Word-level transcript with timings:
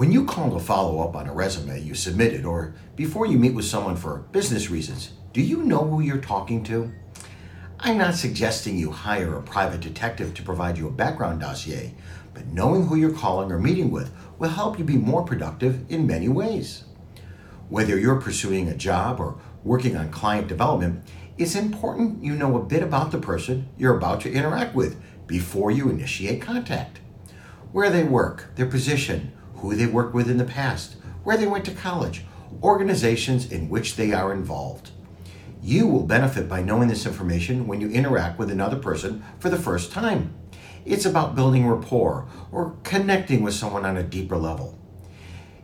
When 0.00 0.12
you 0.12 0.24
call 0.24 0.50
to 0.52 0.58
follow 0.58 1.06
up 1.06 1.14
on 1.14 1.28
a 1.28 1.32
resume 1.34 1.78
you 1.82 1.94
submitted 1.94 2.46
or 2.46 2.72
before 2.96 3.26
you 3.26 3.38
meet 3.38 3.52
with 3.52 3.66
someone 3.66 3.96
for 3.96 4.24
business 4.32 4.70
reasons, 4.70 5.10
do 5.34 5.42
you 5.42 5.62
know 5.62 5.84
who 5.84 6.00
you're 6.00 6.16
talking 6.16 6.64
to? 6.64 6.90
I'm 7.78 7.98
not 7.98 8.14
suggesting 8.14 8.78
you 8.78 8.92
hire 8.92 9.36
a 9.36 9.42
private 9.42 9.82
detective 9.82 10.32
to 10.32 10.42
provide 10.42 10.78
you 10.78 10.88
a 10.88 10.90
background 10.90 11.42
dossier, 11.42 11.94
but 12.32 12.46
knowing 12.46 12.86
who 12.86 12.96
you're 12.96 13.12
calling 13.12 13.52
or 13.52 13.58
meeting 13.58 13.90
with 13.90 14.10
will 14.38 14.48
help 14.48 14.78
you 14.78 14.86
be 14.86 14.96
more 14.96 15.22
productive 15.22 15.84
in 15.90 16.06
many 16.06 16.30
ways. 16.30 16.84
Whether 17.68 17.98
you're 17.98 18.22
pursuing 18.22 18.70
a 18.70 18.74
job 18.74 19.20
or 19.20 19.38
working 19.64 19.98
on 19.98 20.10
client 20.10 20.48
development, 20.48 21.04
it's 21.36 21.54
important 21.54 22.24
you 22.24 22.34
know 22.34 22.56
a 22.56 22.64
bit 22.64 22.82
about 22.82 23.10
the 23.10 23.18
person 23.18 23.68
you're 23.76 23.98
about 23.98 24.22
to 24.22 24.32
interact 24.32 24.74
with 24.74 24.98
before 25.26 25.70
you 25.70 25.90
initiate 25.90 26.40
contact. 26.40 27.00
Where 27.72 27.90
they 27.90 28.02
work, 28.02 28.52
their 28.56 28.64
position, 28.64 29.32
who 29.60 29.74
they 29.74 29.86
worked 29.86 30.14
with 30.14 30.30
in 30.30 30.38
the 30.38 30.44
past, 30.44 30.96
where 31.22 31.36
they 31.36 31.46
went 31.46 31.64
to 31.66 31.70
college, 31.70 32.24
organizations 32.62 33.50
in 33.50 33.68
which 33.68 33.96
they 33.96 34.12
are 34.12 34.32
involved. 34.32 34.90
You 35.62 35.86
will 35.86 36.04
benefit 36.04 36.48
by 36.48 36.62
knowing 36.62 36.88
this 36.88 37.06
information 37.06 37.66
when 37.66 37.80
you 37.80 37.90
interact 37.90 38.38
with 38.38 38.50
another 38.50 38.76
person 38.76 39.22
for 39.38 39.50
the 39.50 39.58
first 39.58 39.92
time. 39.92 40.34
It's 40.86 41.04
about 41.04 41.34
building 41.34 41.68
rapport 41.68 42.26
or 42.50 42.76
connecting 42.82 43.42
with 43.42 43.54
someone 43.54 43.84
on 43.84 43.98
a 43.98 44.02
deeper 44.02 44.36
level. 44.36 44.78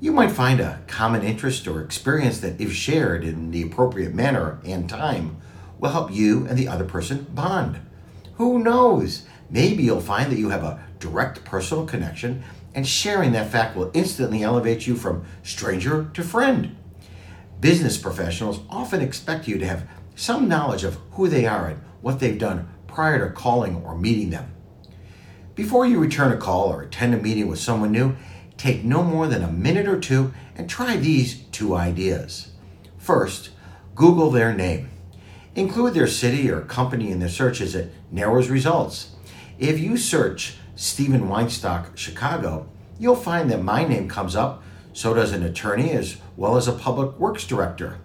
You 0.00 0.10
might 0.10 0.32
find 0.32 0.60
a 0.60 0.80
common 0.86 1.22
interest 1.22 1.68
or 1.68 1.80
experience 1.80 2.40
that, 2.40 2.60
if 2.60 2.72
shared 2.72 3.22
in 3.22 3.50
the 3.50 3.62
appropriate 3.62 4.14
manner 4.14 4.58
and 4.64 4.88
time, 4.88 5.36
will 5.78 5.90
help 5.90 6.10
you 6.10 6.46
and 6.46 6.58
the 6.58 6.68
other 6.68 6.84
person 6.84 7.26
bond. 7.34 7.80
Who 8.34 8.58
knows? 8.58 9.26
Maybe 9.52 9.82
you'll 9.82 10.00
find 10.00 10.32
that 10.32 10.38
you 10.38 10.48
have 10.48 10.64
a 10.64 10.82
direct 10.98 11.44
personal 11.44 11.84
connection, 11.84 12.42
and 12.74 12.88
sharing 12.88 13.32
that 13.32 13.50
fact 13.50 13.76
will 13.76 13.90
instantly 13.92 14.42
elevate 14.42 14.86
you 14.86 14.96
from 14.96 15.24
stranger 15.42 16.10
to 16.14 16.24
friend. 16.24 16.74
Business 17.60 17.98
professionals 17.98 18.60
often 18.70 19.02
expect 19.02 19.46
you 19.46 19.58
to 19.58 19.66
have 19.66 19.86
some 20.16 20.48
knowledge 20.48 20.84
of 20.84 20.98
who 21.12 21.28
they 21.28 21.46
are 21.46 21.68
and 21.68 21.82
what 22.00 22.18
they've 22.18 22.38
done 22.38 22.66
prior 22.86 23.28
to 23.28 23.34
calling 23.34 23.76
or 23.84 23.96
meeting 23.96 24.30
them. 24.30 24.54
Before 25.54 25.84
you 25.84 26.00
return 26.00 26.32
a 26.32 26.38
call 26.38 26.72
or 26.72 26.82
attend 26.82 27.14
a 27.14 27.18
meeting 27.18 27.46
with 27.46 27.58
someone 27.58 27.92
new, 27.92 28.16
take 28.56 28.84
no 28.84 29.02
more 29.02 29.26
than 29.26 29.42
a 29.42 29.52
minute 29.52 29.86
or 29.86 30.00
two 30.00 30.32
and 30.56 30.68
try 30.68 30.96
these 30.96 31.42
two 31.52 31.76
ideas. 31.76 32.52
First, 32.96 33.50
Google 33.94 34.30
their 34.30 34.54
name. 34.54 34.88
Include 35.54 35.92
their 35.92 36.06
city 36.06 36.50
or 36.50 36.62
company 36.62 37.10
in 37.10 37.20
their 37.20 37.28
searches, 37.28 37.74
it 37.74 37.92
narrows 38.10 38.48
results. 38.48 39.14
If 39.58 39.78
you 39.78 39.96
search 39.96 40.56
Stephen 40.76 41.28
Weinstock, 41.28 41.96
Chicago, 41.96 42.68
you'll 42.98 43.14
find 43.14 43.50
that 43.50 43.62
my 43.62 43.84
name 43.84 44.08
comes 44.08 44.34
up 44.34 44.62
so 44.92 45.14
does 45.14 45.32
an 45.32 45.42
attorney 45.42 45.92
as 45.92 46.16
well 46.36 46.56
as 46.56 46.68
a 46.68 46.72
public 46.72 47.18
works 47.18 47.46
director. 47.46 47.98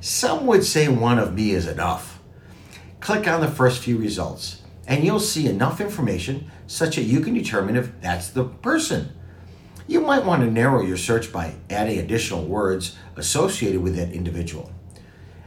Some 0.00 0.46
would 0.46 0.64
say 0.64 0.88
one 0.88 1.18
of 1.18 1.34
me 1.34 1.50
is 1.50 1.66
enough. 1.66 2.20
Click 3.00 3.28
on 3.28 3.40
the 3.40 3.48
first 3.50 3.82
few 3.82 3.98
results, 3.98 4.62
and 4.86 5.04
you'll 5.04 5.20
see 5.20 5.46
enough 5.46 5.80
information 5.80 6.50
such 6.66 6.96
that 6.96 7.02
you 7.02 7.20
can 7.20 7.34
determine 7.34 7.76
if 7.76 8.00
that's 8.00 8.28
the 8.28 8.44
person. 8.44 9.10
You 9.86 10.00
might 10.00 10.24
want 10.24 10.42
to 10.42 10.50
narrow 10.50 10.82
your 10.82 10.96
search 10.96 11.32
by 11.32 11.54
adding 11.68 11.98
additional 11.98 12.44
words 12.44 12.96
associated 13.16 13.82
with 13.82 13.96
that 13.96 14.12
individual. 14.12 14.72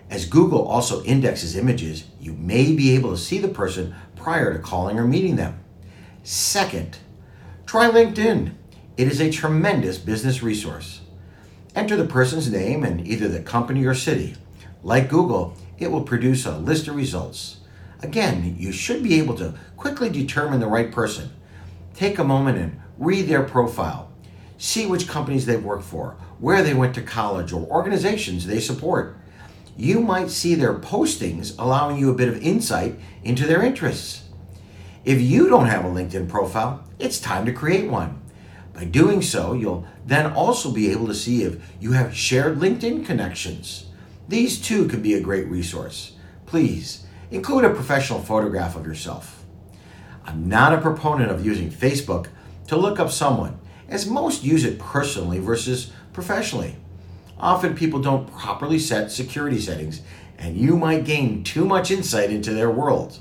As 0.09 0.25
Google 0.25 0.66
also 0.67 1.03
indexes 1.03 1.55
images, 1.55 2.05
you 2.19 2.33
may 2.33 2.73
be 2.73 2.95
able 2.95 3.11
to 3.11 3.17
see 3.17 3.39
the 3.39 3.47
person 3.47 3.94
prior 4.18 4.54
to 4.54 4.60
calling 4.60 5.00
or 5.00 5.08
meeting 5.08 5.36
them. 5.36 5.60
Second, 6.23 6.98
try 7.66 7.90
LinkedIn. 7.90 8.54
It 8.98 9.08
is 9.08 9.22
a 9.22 9.32
tremendous 9.32 9.98
business 9.98 10.42
resource. 10.44 11.02
Enter 11.76 11.96
the 11.96 12.06
person's 12.06 12.52
name 12.52 12.84
and 12.84 13.08
either 13.08 13.28
the 13.28 13.42
company 13.42 13.86
or 13.86 13.94
city. 13.94 14.36
Like 14.84 15.10
Google, 15.10 15.56
it 15.78 15.92
will 15.92 16.02
produce 16.02 16.45
a 16.45 16.58
list 16.58 16.88
of 16.88 16.95
results. 16.95 17.58
Again, 18.02 18.56
you 18.58 18.72
should 18.72 19.04
be 19.04 19.20
able 19.20 19.36
to 19.36 19.54
quickly 19.76 20.10
determine 20.10 20.60
the 20.60 20.67
right 20.67 20.92
person. 20.92 21.30
Take 21.94 22.20
a 22.20 22.23
moment 22.23 22.58
and 22.58 22.80
read 22.98 23.27
their 23.27 23.44
profile. 23.44 24.11
See 24.58 24.86
which 24.86 25.08
companies 25.08 25.45
they've 25.45 25.64
worked 25.64 25.83
for, 25.83 26.17
where 26.39 26.64
they 26.64 26.73
went 26.73 26.95
to 26.95 27.02
college, 27.02 27.54
or 27.54 27.67
organizations 27.67 28.48
they 28.48 28.60
support. 28.60 29.17
You 29.77 30.02
might 30.02 30.32
see 30.32 30.55
their 30.55 30.73
postings 30.73 31.54
allowing 31.60 31.98
you 31.98 32.10
a 32.10 32.15
bit 32.15 32.30
of 32.30 32.42
insight 32.42 32.99
into 33.23 33.45
their 33.45 33.61
interests. 33.61 34.23
If 35.05 35.21
you 35.21 35.48
don't 35.48 35.67
have 35.67 35.86
a 35.86 35.89
LinkedIn 35.89 36.27
profile, 36.27 36.83
it's 36.98 37.20
time 37.20 37.45
to 37.45 37.54
create 37.54 37.89
one. 37.89 38.21
By 38.73 38.86
doing 38.86 39.21
so, 39.21 39.54
you'll 39.54 39.88
then 40.04 40.32
also 40.33 40.71
be 40.71 40.92
able 40.92 41.05
to 41.08 41.14
see 41.14 41.43
if 41.43 41.58
you 41.80 41.92
have 41.92 42.17
shared 42.17 42.58
LinkedIn 42.58 43.05
connections. 43.05 43.86
These 44.27 44.60
too 44.60 44.88
can 44.88 45.02
be 45.02 45.14
a 45.14 45.21
great 45.21 45.48
resource. 45.48 46.14
Please 46.48 47.05
include 47.30 47.64
a 47.64 47.70
professional 47.70 48.20
photograph 48.20 48.76
of 48.76 48.86
yourself. 48.86 49.45
I'm 50.26 50.49
not 50.49 50.73
a 50.73 50.82
proponent 50.82 51.32
of 51.32 51.45
using 51.45 51.70
Facebook 51.70 52.27
to 52.67 52.76
look 52.76 52.99
up 52.99 53.11
someone, 53.11 53.59
as 53.88 54.08
most 54.08 54.44
use 54.44 54.65
it 54.65 54.80
personally 54.80 55.39
versus 55.39 55.92
professionally. 56.14 56.77
Often 57.39 57.75
people 57.75 58.02
don't 58.02 58.31
properly 58.31 58.80
set 58.80 59.11
security 59.11 59.59
settings, 59.59 60.02
and 60.37 60.58
you 60.58 60.75
might 60.75 61.05
gain 61.05 61.43
too 61.43 61.65
much 61.65 61.92
insight 61.92 62.31
into 62.31 62.53
their 62.53 62.71
world. 62.71 63.20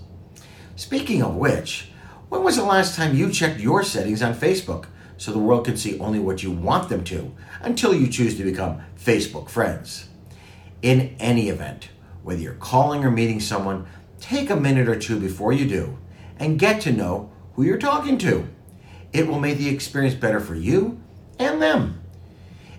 Speaking 0.75 1.22
of 1.22 1.37
which, 1.37 1.91
when 2.28 2.43
was 2.43 2.56
the 2.56 2.65
last 2.65 2.97
time 2.97 3.15
you 3.15 3.31
checked 3.31 3.60
your 3.60 3.82
settings 3.82 4.22
on 4.22 4.34
Facebook? 4.34 4.87
so 5.16 5.32
the 5.32 5.38
world 5.38 5.65
can 5.65 5.76
see 5.76 5.99
only 5.99 6.19
what 6.19 6.43
you 6.43 6.50
want 6.50 6.88
them 6.88 7.05
to 7.05 7.34
until 7.62 7.94
you 7.94 8.09
choose 8.09 8.37
to 8.37 8.44
become 8.44 8.81
Facebook 8.99 9.49
friends. 9.49 10.09
In 10.82 11.16
any 11.19 11.49
event, 11.49 11.88
whether 12.22 12.41
you're 12.41 12.55
calling 12.55 13.05
or 13.05 13.10
meeting 13.10 13.41
someone, 13.41 13.87
take 14.21 14.50
a 14.50 14.56
minute 14.56 14.88
or 14.88 14.99
two 14.99 15.19
before 15.19 15.53
you 15.53 15.66
do 15.66 15.97
and 16.38 16.59
get 16.59 16.81
to 16.82 16.93
know 16.93 17.31
who 17.55 17.62
you're 17.62 17.78
talking 17.78 18.19
to. 18.19 18.47
It 19.12 19.26
will 19.26 19.41
make 19.41 19.59
the 19.59 19.69
experience 19.69 20.15
better 20.15 20.41
for 20.41 20.55
you 20.55 21.00
and 21.38 21.62
them. 21.62 22.03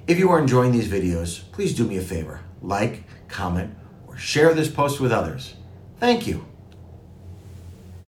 If 0.07 0.17
you 0.17 0.31
are 0.31 0.39
enjoying 0.39 0.71
these 0.71 0.87
videos, 0.87 1.41
please 1.51 1.75
do 1.75 1.85
me 1.85 1.97
a 1.97 2.01
favor 2.01 2.39
like, 2.61 3.03
comment, 3.27 3.75
or 4.07 4.17
share 4.17 4.53
this 4.53 4.69
post 4.69 5.01
with 5.01 5.11
others. 5.11 5.55
Thank 5.99 6.25
you. 6.25 6.45